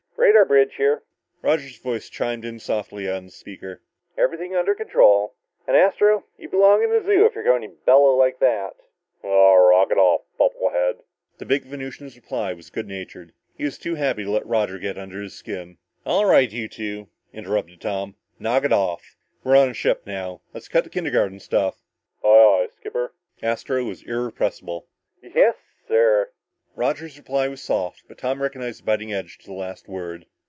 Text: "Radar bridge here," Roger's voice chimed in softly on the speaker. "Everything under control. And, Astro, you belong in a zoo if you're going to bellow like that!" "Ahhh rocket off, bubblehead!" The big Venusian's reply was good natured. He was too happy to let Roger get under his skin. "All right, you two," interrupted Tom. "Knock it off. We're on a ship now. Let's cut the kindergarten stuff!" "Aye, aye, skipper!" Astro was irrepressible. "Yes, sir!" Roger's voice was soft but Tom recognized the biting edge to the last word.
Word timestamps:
"Radar 0.17 0.45
bridge 0.45 0.75
here," 0.77 1.01
Roger's 1.41 1.79
voice 1.79 2.07
chimed 2.07 2.45
in 2.45 2.59
softly 2.59 3.09
on 3.09 3.25
the 3.25 3.31
speaker. 3.31 3.81
"Everything 4.17 4.55
under 4.55 4.75
control. 4.75 5.33
And, 5.67 5.75
Astro, 5.75 6.25
you 6.37 6.47
belong 6.47 6.83
in 6.83 6.91
a 6.91 7.03
zoo 7.03 7.25
if 7.25 7.33
you're 7.33 7.43
going 7.43 7.63
to 7.63 7.75
bellow 7.85 8.15
like 8.15 8.37
that!" 8.39 8.75
"Ahhh 9.23 9.69
rocket 9.71 9.97
off, 9.97 10.21
bubblehead!" 10.39 10.99
The 11.39 11.45
big 11.45 11.63
Venusian's 11.63 12.15
reply 12.15 12.53
was 12.53 12.69
good 12.69 12.87
natured. 12.87 13.33
He 13.57 13.63
was 13.65 13.79
too 13.79 13.95
happy 13.95 14.23
to 14.23 14.29
let 14.31 14.45
Roger 14.45 14.77
get 14.77 14.97
under 14.99 15.21
his 15.23 15.33
skin. 15.33 15.79
"All 16.05 16.25
right, 16.27 16.49
you 16.49 16.67
two," 16.69 17.09
interrupted 17.33 17.81
Tom. 17.81 18.15
"Knock 18.39 18.63
it 18.63 18.71
off. 18.71 19.17
We're 19.43 19.57
on 19.57 19.69
a 19.69 19.73
ship 19.73 20.03
now. 20.05 20.41
Let's 20.53 20.69
cut 20.69 20.83
the 20.83 20.89
kindergarten 20.91 21.39
stuff!" 21.39 21.81
"Aye, 22.23 22.27
aye, 22.27 22.67
skipper!" 22.77 23.13
Astro 23.41 23.83
was 23.85 24.03
irrepressible. 24.03 24.85
"Yes, 25.21 25.55
sir!" 25.87 26.29
Roger's 26.73 27.17
voice 27.17 27.49
was 27.49 27.61
soft 27.61 28.01
but 28.07 28.17
Tom 28.17 28.41
recognized 28.41 28.81
the 28.81 28.85
biting 28.85 29.11
edge 29.11 29.37
to 29.37 29.45
the 29.45 29.51
last 29.51 29.89
word. 29.89 30.25